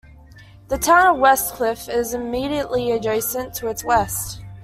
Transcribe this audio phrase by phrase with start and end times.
[0.69, 4.41] The town of Westcliffe is immediately adjacent to its west.